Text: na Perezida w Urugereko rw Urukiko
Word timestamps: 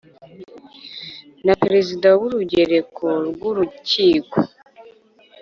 na 1.45 1.53
Perezida 1.63 2.09
w 2.19 2.21
Urugereko 2.27 3.07
rw 3.31 3.41
Urukiko 3.49 4.37